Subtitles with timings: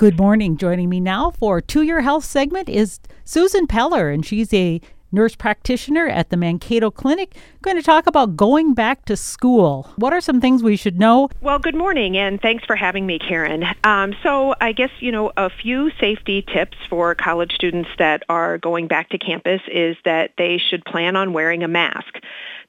[0.00, 0.56] Good morning.
[0.56, 4.80] Joining me now for To Your Health segment is Susan Peller, and she's a
[5.12, 7.36] nurse practitioner at the Mankato Clinic.
[7.60, 9.90] Going to talk about going back to school.
[9.96, 11.28] What are some things we should know?
[11.42, 13.62] Well, good morning, and thanks for having me, Karen.
[13.84, 18.56] Um, so, I guess, you know, a few safety tips for college students that are
[18.56, 22.14] going back to campus is that they should plan on wearing a mask.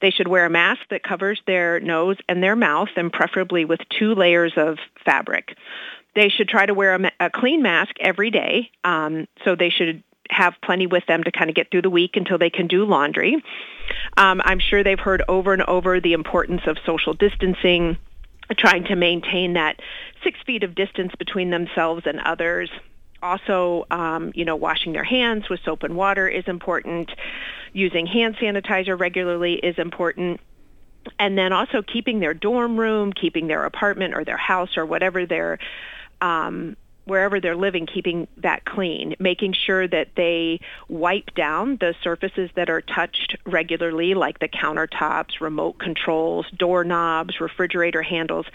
[0.02, 3.80] They should wear a mask that covers their nose and their mouth, and preferably with
[3.98, 5.56] two layers of fabric.
[6.16, 8.72] They should try to wear a, a clean mask every day.
[8.84, 12.16] Um, so they should have plenty with them to kind of get through the week
[12.16, 13.36] until they can do laundry.
[14.18, 17.98] Um, I'm sure they've heard over and over the importance of social distancing,
[18.58, 19.80] trying to maintain that
[20.24, 22.70] six feet of distance between themselves and others.
[23.22, 27.12] Also, um, you know, washing their hands with soap and water is important.
[27.74, 30.40] Using hand sanitizer regularly is important
[31.20, 35.26] and then also keeping their dorm room, keeping their apartment or their house or whatever
[35.26, 35.60] their
[36.22, 36.76] um,
[37.06, 42.70] wherever they're living, keeping that clean, making sure that they wipe down the surfaces that
[42.70, 48.46] are touched regularly, like the countertops, remote controls, doorknobs, refrigerator handles,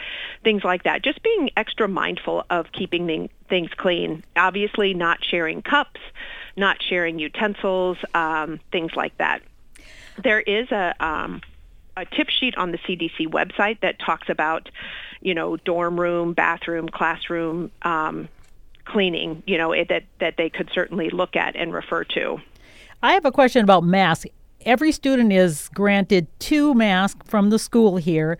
[0.44, 1.02] things like that.
[1.02, 4.24] Just being extra mindful of keeping things clean.
[4.36, 6.00] Obviously, not sharing cups,
[6.56, 9.42] not sharing utensils, um, things like that.
[10.22, 11.42] There is a um,
[11.96, 14.68] a tip sheet on the CDC website that talks about,
[15.20, 18.28] you know, dorm room, bathroom, classroom um,
[18.84, 19.42] cleaning.
[19.46, 22.38] You know, it, that that they could certainly look at and refer to.
[23.02, 24.26] I have a question about masks.
[24.64, 28.38] Every student is granted two masks from the school here.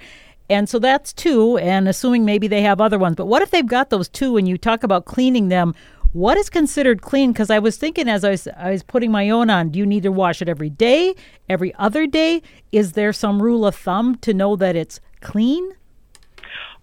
[0.49, 3.17] And so that's two, and assuming maybe they have other ones.
[3.17, 5.75] But what if they've got those two and you talk about cleaning them?
[6.12, 7.33] What is considered clean?
[7.33, 9.87] Because I was thinking as I was, I was putting my own on, do you
[9.87, 11.15] need to wash it every day,
[11.49, 12.43] every other day?
[12.73, 15.73] Is there some rule of thumb to know that it's clean?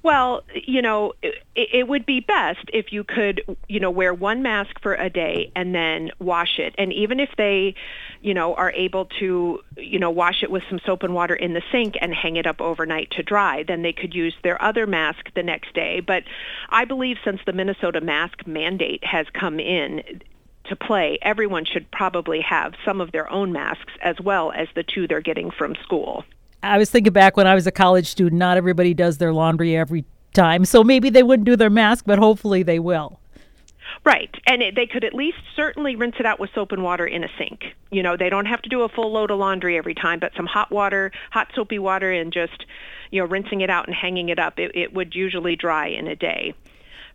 [0.03, 4.43] Well, you know, it, it, would be best if you could, you know, wear one
[4.43, 6.75] mask for a day and then wash it.
[6.77, 7.75] And even if they,
[8.21, 11.53] you know, are able to, you know, wash it with some soap and water in
[11.53, 14.85] the sink and hang it up overnight to dry, then they could use their other
[14.85, 16.01] mask the next day.
[16.01, 16.23] But
[16.67, 20.21] I believe since the Minnesota mask mandate has come in,
[20.65, 24.83] to play, everyone should probably have some of their own masks as well as the
[24.83, 26.23] two they're getting from school.
[26.63, 29.75] I was thinking back when I was a college student, not everybody does their laundry
[29.75, 30.63] every time.
[30.63, 33.19] So maybe they wouldn't do their mask, but hopefully they will.
[34.05, 34.33] Right.
[34.47, 37.23] And it, they could at least certainly rinse it out with soap and water in
[37.23, 37.63] a sink.
[37.91, 40.31] You know, they don't have to do a full load of laundry every time, but
[40.35, 42.65] some hot water, hot soapy water, and just,
[43.11, 46.07] you know, rinsing it out and hanging it up, it, it would usually dry in
[46.07, 46.53] a day.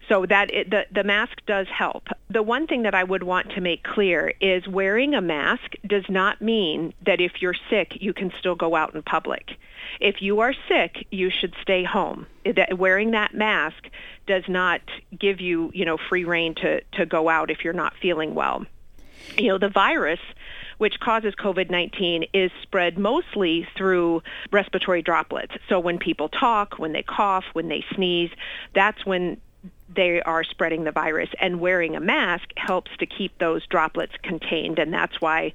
[0.09, 2.09] So that it, the the mask does help.
[2.31, 6.05] The one thing that I would want to make clear is wearing a mask does
[6.09, 9.51] not mean that if you're sick you can still go out in public.
[10.01, 12.27] If you are sick, you should stay home.
[12.45, 13.89] That, wearing that mask
[14.27, 14.81] does not
[15.19, 18.65] give you, you know, free rein to to go out if you're not feeling well.
[19.37, 20.21] You know, the virus
[20.79, 25.53] which causes COVID-19 is spread mostly through respiratory droplets.
[25.69, 28.31] So when people talk, when they cough, when they sneeze,
[28.75, 29.41] that's when
[29.99, 34.79] they are spreading the virus and wearing a mask helps to keep those droplets contained
[34.79, 35.53] and that's why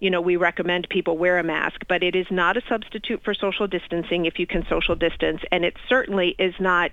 [0.00, 1.80] you know we recommend people wear a mask.
[1.88, 5.64] But it is not a substitute for social distancing if you can social distance and
[5.64, 6.90] it certainly is not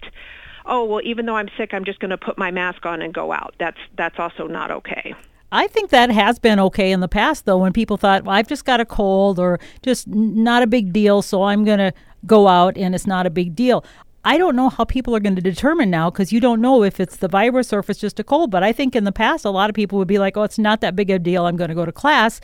[0.66, 3.14] oh well even though I'm sick I'm just going to put my mask on and
[3.14, 3.54] go out.
[3.60, 5.14] That's that's also not okay.
[5.52, 8.48] I think that has been okay in the past, though, when people thought, well, I've
[8.48, 11.94] just got a cold or just not a big deal, so I'm going to
[12.26, 13.86] go out and it's not a big deal.
[14.26, 17.00] I don't know how people are going to determine now because you don't know if
[17.00, 18.52] it's the virus or if it's just a cold.
[18.52, 20.58] But I think in the past, a lot of people would be like, oh, it's
[20.58, 21.46] not that big a deal.
[21.46, 22.40] I'm going to go to class.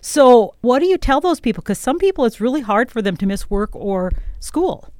[0.00, 1.62] So, what do you tell those people?
[1.62, 4.92] Because some people, it's really hard for them to miss work or school.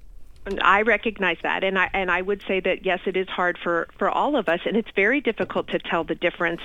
[0.60, 3.88] I recognize that, and I and I would say that yes, it is hard for
[3.98, 6.60] for all of us, and it's very difficult to tell the difference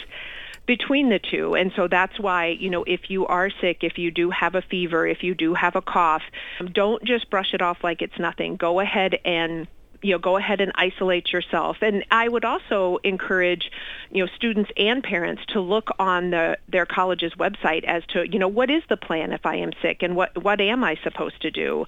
[0.65, 1.55] between the two.
[1.55, 4.61] And so that's why, you know, if you are sick, if you do have a
[4.61, 6.23] fever, if you do have a cough,
[6.71, 8.55] don't just brush it off like it's nothing.
[8.55, 9.67] Go ahead and
[10.01, 11.77] you know go ahead and isolate yourself.
[11.81, 13.69] And i would also encourage
[14.09, 18.39] you know students and parents to look on the their college's website as to you
[18.39, 21.41] know what is the plan if i am sick and what what am i supposed
[21.41, 21.85] to do?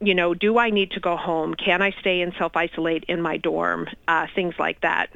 [0.00, 1.54] You know do i need to go home?
[1.54, 3.88] Can i stay and self isolate in my dorm?
[4.06, 5.10] Uh, things like that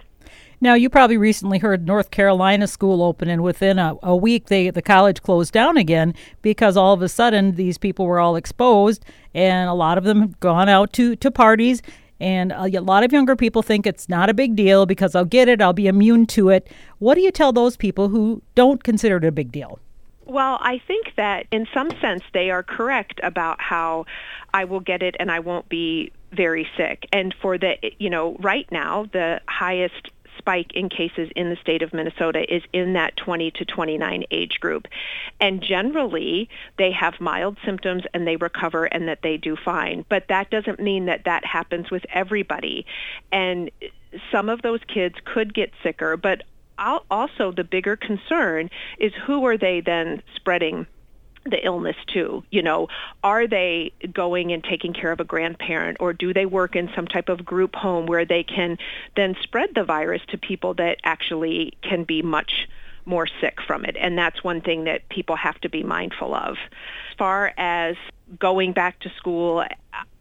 [0.60, 4.70] now, you probably recently heard North Carolina school open, and within a, a week, they
[4.70, 9.04] the college closed down again because all of a sudden these people were all exposed,
[9.34, 11.80] and a lot of them have gone out to, to parties.
[12.20, 15.24] And a, a lot of younger people think it's not a big deal because I'll
[15.24, 16.68] get it, I'll be immune to it.
[16.98, 19.78] What do you tell those people who don't consider it a big deal?
[20.26, 24.04] Well, I think that in some sense they are correct about how
[24.52, 27.06] I will get it and I won't be very sick.
[27.12, 30.10] And for the, you know, right now, the highest
[30.48, 34.60] spike in cases in the state of Minnesota is in that 20 to 29 age
[34.60, 34.86] group.
[35.40, 36.48] And generally,
[36.78, 40.06] they have mild symptoms and they recover and that they do fine.
[40.08, 42.86] But that doesn't mean that that happens with everybody.
[43.30, 43.70] And
[44.32, 46.44] some of those kids could get sicker, but
[46.78, 50.86] also the bigger concern is who are they then spreading
[51.44, 52.44] the illness too.
[52.50, 52.88] You know,
[53.22, 57.06] are they going and taking care of a grandparent or do they work in some
[57.06, 58.78] type of group home where they can
[59.16, 62.68] then spread the virus to people that actually can be much
[63.08, 63.96] more sick from it.
[63.98, 66.56] And that's one thing that people have to be mindful of.
[67.10, 67.96] As far as
[68.38, 69.64] going back to school,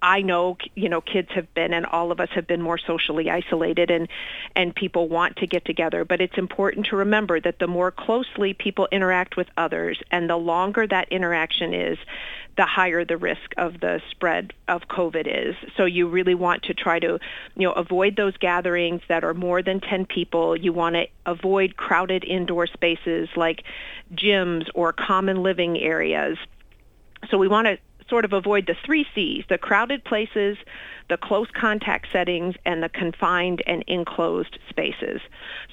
[0.02, 3.30] I know, you know, kids have been and all of us have been more socially
[3.30, 4.08] isolated and
[4.56, 8.54] and people want to get together, but it's important to remember that the more closely
[8.54, 11.98] people interact with others and the longer that interaction is,
[12.58, 15.56] the higher the risk of the spread of COVID is.
[15.76, 17.20] So you really want to try to,
[17.56, 20.56] you know, avoid those gatherings that are more than 10 people.
[20.56, 23.64] You want to avoid crowded indoor spaces like
[24.14, 26.38] gyms or common living areas.
[27.30, 27.78] So we want to
[28.10, 30.58] sort of avoid the three C's, the crowded places,
[31.10, 35.22] the close contact settings, and the confined and enclosed spaces.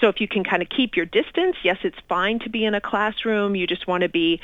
[0.01, 2.75] So if you can kind of keep your distance, yes, it's fine to be in
[2.75, 3.55] a classroom.
[3.55, 4.41] You just want to be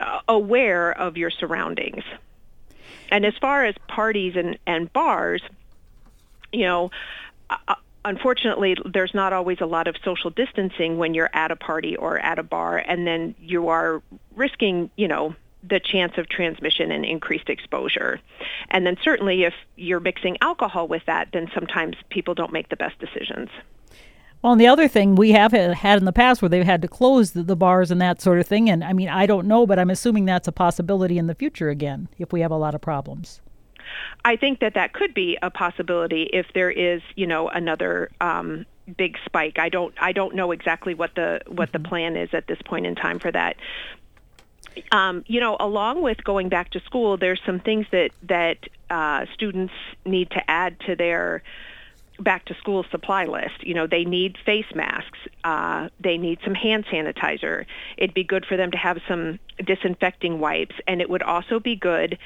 [0.00, 2.04] uh, aware of your surroundings.
[3.10, 5.42] And as far as parties and, and bars,
[6.52, 6.90] you know,
[7.48, 11.96] uh, unfortunately, there's not always a lot of social distancing when you're at a party
[11.96, 14.02] or at a bar, and then you are
[14.36, 18.20] risking, you know, the chance of transmission and increased exposure.
[18.70, 22.76] And then certainly if you're mixing alcohol with that, then sometimes people don't make the
[22.76, 23.50] best decisions.
[24.42, 26.88] Well, and the other thing we have had in the past where they've had to
[26.88, 28.70] close the, the, bars and that sort of thing.
[28.70, 31.68] And I mean, I don't know, but I'm assuming that's a possibility in the future
[31.68, 33.42] again if we have a lot of problems.
[34.24, 38.64] I think that that could be a possibility if there is, you know, another um,
[38.96, 39.58] big spike.
[39.58, 41.82] I don't, I don't know exactly what the what mm-hmm.
[41.82, 43.56] the plan is at this point in time for that.
[44.92, 48.58] Um, you know, along with going back to school, there's some things that that
[48.88, 49.74] uh, students
[50.04, 51.42] need to add to their
[52.18, 53.62] back to school supply list.
[53.62, 55.18] You know, they need face masks.
[55.42, 57.64] Uh, they need some hand sanitizer.
[57.96, 61.76] It'd be good for them to have some disinfecting wipes, and it would also be
[61.76, 62.18] good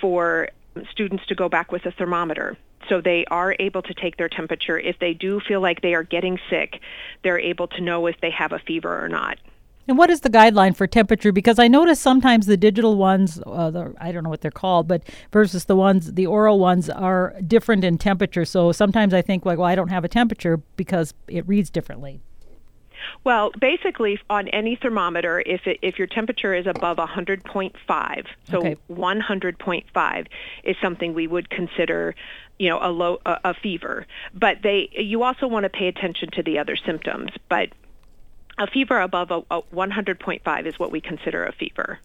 [0.00, 0.48] for
[0.90, 2.56] students to go back with a thermometer.
[2.88, 4.78] So they are able to take their temperature.
[4.78, 6.80] If they do feel like they are getting sick,
[7.22, 9.38] they're able to know if they have a fever or not.
[9.86, 11.32] And what is the guideline for temperature?
[11.32, 14.88] Because I notice sometimes the digital ones, uh, the, I don't know what they're called,
[14.88, 18.44] but versus the ones, the oral ones are different in temperature.
[18.44, 22.20] So sometimes I think, like, well, I don't have a temperature because it reads differently.
[23.22, 28.76] Well, basically, on any thermometer, if it, if your temperature is above 100.5, so okay.
[28.90, 30.26] 100.5
[30.64, 32.14] is something we would consider,
[32.58, 34.06] you know, a low a, a fever.
[34.34, 37.30] But they, you also want to pay attention to the other symptoms.
[37.48, 37.70] But
[38.58, 41.98] a fever above a, a 100.5 is what we consider a fever.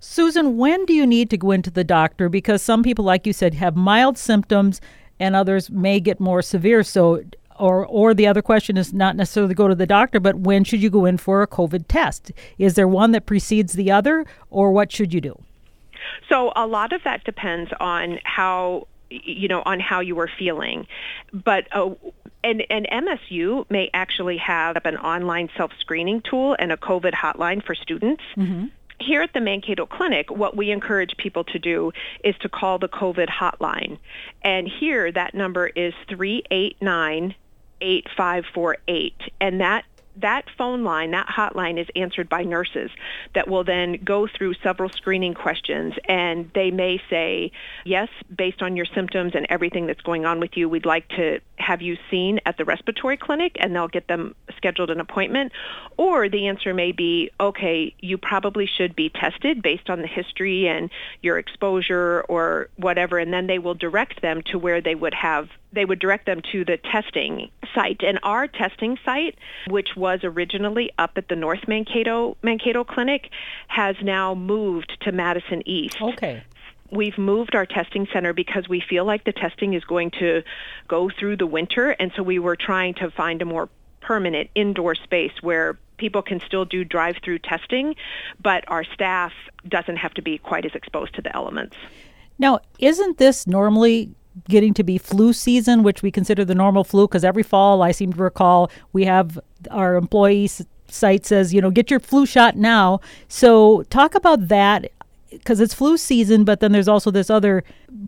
[0.00, 2.28] Susan, when do you need to go into the doctor?
[2.28, 4.80] Because some people, like you said, have mild symptoms
[5.20, 6.82] and others may get more severe.
[6.82, 7.22] So,
[7.58, 10.82] or, or the other question is not necessarily go to the doctor, but when should
[10.82, 12.32] you go in for a COVID test?
[12.58, 15.40] Is there one that precedes the other, or what should you do?
[16.28, 20.86] So, a lot of that depends on how you know on how you are feeling
[21.32, 21.90] but uh,
[22.44, 27.74] and, and MSU may actually have an online self-screening tool and a COVID hotline for
[27.74, 28.22] students.
[28.36, 28.66] Mm-hmm.
[29.00, 31.90] Here at the Mankato Clinic, what we encourage people to do
[32.22, 33.98] is to call the COVID hotline.
[34.42, 37.34] And here that number is 389
[37.80, 39.14] 8548.
[39.40, 39.84] And that
[40.16, 42.90] that phone line, that hotline is answered by nurses
[43.34, 47.52] that will then go through several screening questions and they may say,
[47.84, 51.40] yes, based on your symptoms and everything that's going on with you, we'd like to
[51.56, 55.52] have you seen at the respiratory clinic and they'll get them scheduled an appointment.
[55.96, 60.68] Or the answer may be, okay, you probably should be tested based on the history
[60.68, 60.90] and
[61.22, 65.48] your exposure or whatever, and then they will direct them to where they would have
[65.74, 68.02] they would direct them to the testing site.
[68.02, 69.36] And our testing site,
[69.68, 73.30] which was originally up at the North Mankato Mankato Clinic,
[73.68, 75.96] has now moved to Madison East.
[76.00, 76.42] Okay
[76.90, 80.42] we've moved our testing center because we feel like the testing is going to
[80.86, 83.68] go through the winter and so we were trying to find a more
[84.00, 87.94] permanent indoor space where people can still do drive-through testing
[88.40, 89.32] but our staff
[89.68, 91.76] doesn't have to be quite as exposed to the elements.
[92.38, 94.10] Now, isn't this normally
[94.48, 97.92] getting to be flu season, which we consider the normal flu, because every fall I
[97.92, 99.38] seem to recall we have
[99.70, 103.00] our employees site says, you know, get your flu shot now.
[103.28, 104.90] So talk about that
[105.30, 107.64] because it's flu season, but then there's also this other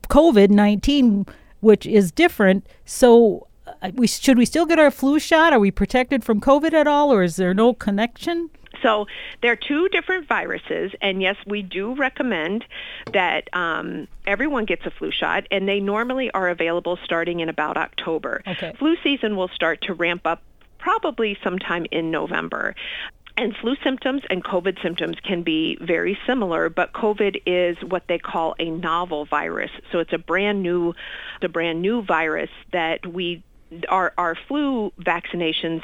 [0.08, 1.26] COVID 19,
[1.60, 2.66] which is different.
[2.84, 3.46] So
[3.82, 5.52] uh, we should we still get our flu shot?
[5.52, 8.50] Are we protected from COVID at all, or is there no connection?
[8.82, 9.06] So
[9.42, 12.64] they're two different viruses, and yes, we do recommend
[13.12, 17.76] that um, everyone gets a flu shot, and they normally are available starting in about
[17.76, 18.42] October.
[18.46, 18.74] Okay.
[18.78, 20.42] Flu season will start to ramp up
[20.78, 22.74] probably sometime in November.
[23.38, 28.18] And flu symptoms and COVID symptoms can be very similar, but COVID is what they
[28.18, 29.70] call a novel virus.
[29.92, 30.94] So it's a brand new,
[31.42, 33.42] the brand new virus that we
[33.88, 35.82] our our flu vaccinations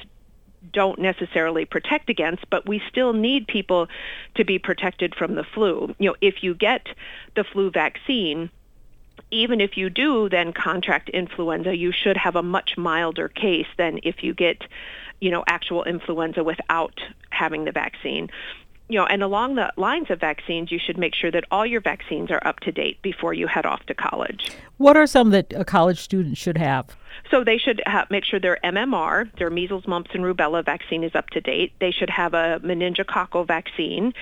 [0.73, 3.88] don't necessarily protect against, but we still need people
[4.35, 5.95] to be protected from the flu.
[5.99, 6.88] You know, if you get
[7.35, 8.50] the flu vaccine,
[9.31, 14.00] even if you do then contract influenza, you should have a much milder case than
[14.02, 14.64] if you get,
[15.21, 17.00] you know, actual influenza without
[17.31, 18.31] having the vaccine.
[18.92, 21.80] You know, and along the lines of vaccines, you should make sure that all your
[21.80, 24.50] vaccines are up to date before you head off to college.
[24.76, 26.94] What are some that a college student should have?
[27.30, 31.14] So they should have, make sure their MMR, their measles, mumps, and rubella vaccine is
[31.14, 31.72] up to date.
[31.80, 34.12] They should have a meningococcal vaccine.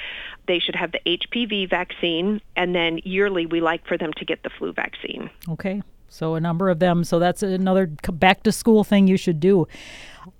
[0.46, 4.44] They should have the HPV vaccine, and then yearly we like for them to get
[4.44, 5.30] the flu vaccine.
[5.48, 7.04] Okay, so a number of them.
[7.04, 9.66] So that's another back to school thing you should do.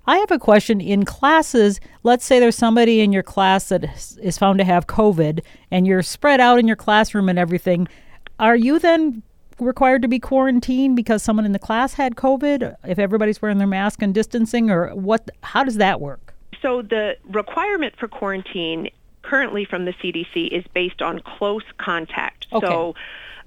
[0.05, 1.79] I have a question in classes.
[2.03, 3.83] Let's say there's somebody in your class that
[4.21, 7.87] is found to have COVID, and you're spread out in your classroom and everything.
[8.39, 9.23] Are you then
[9.59, 12.75] required to be quarantined because someone in the class had COVID?
[12.85, 15.31] If everybody's wearing their mask and distancing, or what?
[15.41, 16.33] How does that work?
[16.61, 18.89] So the requirement for quarantine
[19.23, 22.47] currently from the CDC is based on close contact.
[22.51, 22.65] Okay.
[22.65, 22.95] So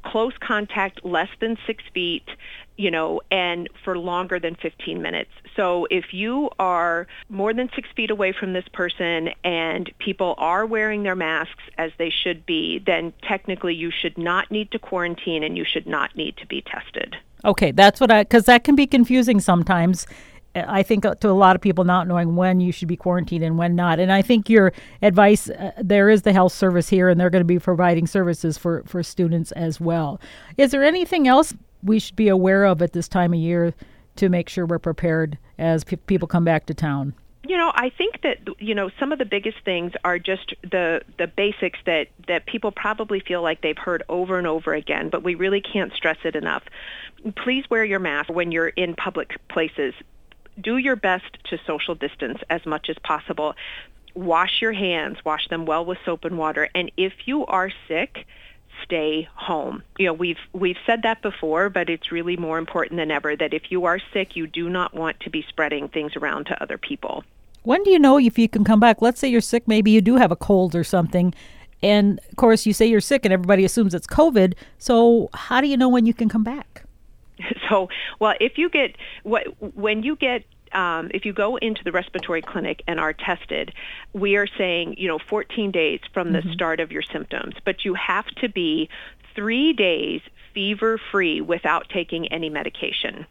[0.04, 2.28] close contact less than six feet,
[2.76, 5.30] you know, and for longer than 15 minutes.
[5.56, 10.66] So if you are more than six feet away from this person and people are
[10.66, 15.42] wearing their masks as they should be, then technically you should not need to quarantine
[15.42, 17.16] and you should not need to be tested.
[17.44, 20.06] Okay, that's what I, because that can be confusing sometimes.
[20.54, 23.44] I think uh, to a lot of people not knowing when you should be quarantined
[23.44, 23.98] and when not.
[23.98, 27.40] And I think your advice uh, there is the health service here, and they're going
[27.40, 30.20] to be providing services for for students as well.
[30.56, 33.74] Is there anything else we should be aware of at this time of year
[34.16, 37.14] to make sure we're prepared as pe- people come back to town?
[37.46, 41.02] You know, I think that you know some of the biggest things are just the
[41.18, 45.24] the basics that that people probably feel like they've heard over and over again, but
[45.24, 46.62] we really can't stress it enough.
[47.36, 49.94] Please wear your mask when you're in public places
[50.60, 53.54] do your best to social distance as much as possible.
[54.14, 56.68] Wash your hands, wash them well with soap and water.
[56.74, 58.26] And if you are sick,
[58.82, 59.82] stay home.
[59.98, 63.52] You know, we've we've said that before, but it's really more important than ever that
[63.52, 66.78] if you are sick, you do not want to be spreading things around to other
[66.78, 67.24] people.
[67.62, 69.00] When do you know if you can come back?
[69.00, 71.34] Let's say you're sick, maybe you do have a cold or something.
[71.82, 74.54] And of course, you say you're sick and everybody assumes it's COVID.
[74.78, 76.83] So, how do you know when you can come back?
[77.68, 77.88] So,
[78.20, 82.42] well, if you get what when you get um, if you go into the respiratory
[82.42, 83.72] clinic and are tested,
[84.12, 86.52] we are saying you know 14 days from the mm-hmm.
[86.52, 88.88] start of your symptoms, but you have to be
[89.34, 90.20] three days
[90.52, 93.26] fever free without taking any medication.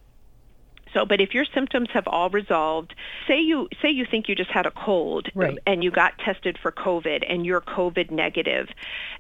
[0.94, 2.94] So, but if your symptoms have all resolved,
[3.28, 5.58] say you say you think you just had a cold right.
[5.66, 8.70] and you got tested for COVID and you're COVID negative,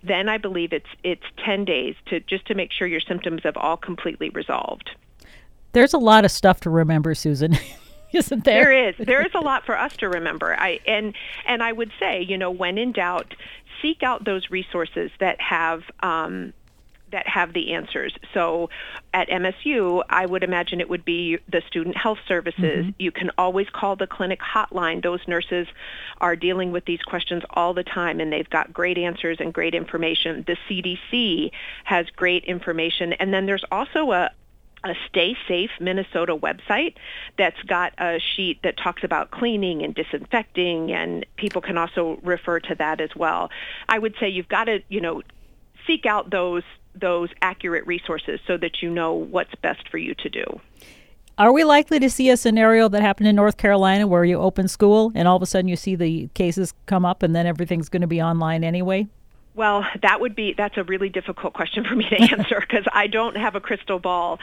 [0.03, 3.57] then I believe it's it's 10 days to just to make sure your symptoms have
[3.57, 4.91] all completely resolved.
[5.71, 7.57] There's a lot of stuff to remember, Susan.
[8.13, 8.65] Isn't there?
[8.65, 8.95] There is.
[8.99, 10.55] There is a lot for us to remember.
[10.55, 11.15] I and
[11.47, 13.33] and I would say, you know, when in doubt,
[13.81, 16.53] seek out those resources that have um,
[17.13, 18.13] that have the answers.
[18.33, 18.69] So
[19.13, 22.85] at MSU, I would imagine it would be the student health services.
[22.85, 22.89] Mm-hmm.
[22.99, 25.01] You can always call the clinic hotline.
[25.01, 25.67] Those nurses
[26.19, 29.75] are dealing with these questions all the time and they've got great answers and great
[29.75, 30.43] information.
[30.45, 31.51] The CDC
[31.85, 33.13] has great information.
[33.13, 34.31] And then there's also a,
[34.83, 36.95] a Stay Safe Minnesota website
[37.37, 42.59] that's got a sheet that talks about cleaning and disinfecting and people can also refer
[42.59, 43.51] to that as well.
[43.87, 45.21] I would say you've got to, you know,
[45.85, 46.63] seek out those
[46.95, 50.43] those accurate resources so that you know what's best for you to do.
[51.37, 54.67] Are we likely to see a scenario that happened in North Carolina where you open
[54.67, 57.89] school and all of a sudden you see the cases come up and then everything's
[57.89, 59.07] going to be online anyway?
[59.55, 63.07] Well, that would be that's a really difficult question for me to answer because I
[63.07, 64.39] don't have a crystal ball.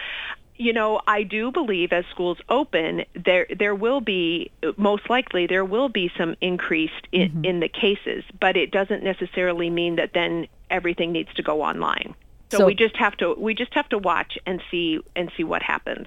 [0.56, 5.64] You know, I do believe as schools open, there there will be most likely there
[5.64, 7.44] will be some increase in, mm-hmm.
[7.44, 12.14] in the cases, but it doesn't necessarily mean that then everything needs to go online.
[12.50, 15.44] So, so we just have to we just have to watch and see and see
[15.44, 16.06] what happens.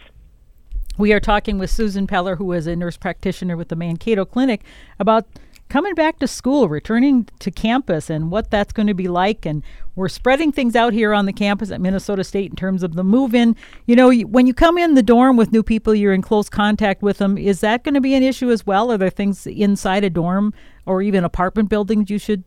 [0.98, 4.62] We are talking with Susan Peller, who is a nurse practitioner with the Mankato Clinic,
[5.00, 5.26] about
[5.70, 9.44] coming back to school, returning to campus, and what that's going to be like.
[9.44, 9.64] And
[9.96, 13.04] we're spreading things out here on the campus at Minnesota State in terms of the
[13.04, 13.56] move in.
[13.88, 17.02] You know, when you come in the dorm with new people, you're in close contact
[17.02, 17.40] with them.
[17.40, 18.92] Is that going to be an issue as well?
[18.92, 20.54] Are there things inside a dorm
[20.86, 22.44] or even apartment buildings you should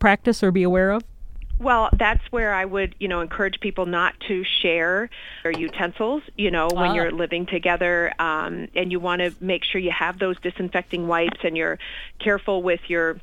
[0.00, 1.04] practice or be aware of?
[1.58, 5.08] Well, that's where I would, you know, encourage people not to share
[5.42, 6.94] their utensils, you know, when ah.
[6.94, 8.12] you're living together.
[8.18, 11.78] Um, and you want to make sure you have those disinfecting wipes and you're
[12.18, 13.20] careful with your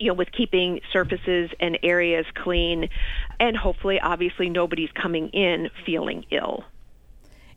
[0.00, 2.88] you know, with keeping surfaces and areas clean,
[3.38, 6.64] and hopefully, obviously, nobody's coming in feeling ill.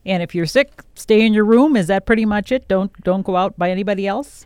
[0.06, 1.76] And if you're sick, stay in your room.
[1.76, 2.68] Is that pretty much it?
[2.68, 4.46] Don't don't go out by anybody else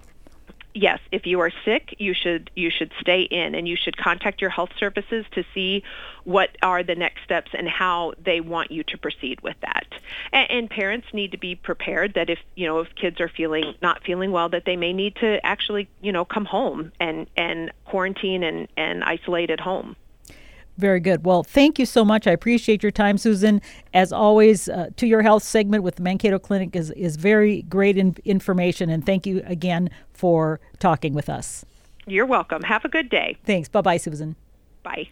[0.73, 4.41] yes, if you are sick, you should you should stay in and you should contact
[4.41, 5.83] your health services to see
[6.23, 9.87] what are the next steps and how they want you to proceed with that.
[10.31, 13.73] And, and parents need to be prepared that if you know if kids are feeling
[13.81, 17.71] not feeling well, that they may need to actually you know come home and and
[17.85, 19.95] quarantine and and isolate at home.
[20.77, 21.25] Very good.
[21.25, 22.27] Well, thank you so much.
[22.27, 23.61] I appreciate your time, Susan.
[23.93, 27.97] As always, uh, to your health segment with the Mankato Clinic is, is very great
[27.97, 28.89] in, information.
[28.89, 31.65] And thank you again for talking with us.
[32.07, 32.63] You're welcome.
[32.63, 33.37] Have a good day.
[33.45, 33.69] Thanks.
[33.69, 34.35] Bye bye, Susan.
[34.83, 35.09] Bye.